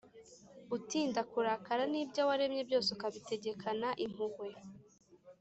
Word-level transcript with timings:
utinda 0.75 1.21
kurakara, 1.31 1.83
n’ibyo 1.91 2.21
waremye 2.29 2.61
byose 2.69 2.89
ukabitegekana 2.95 3.89
impuhwe. 4.05 4.47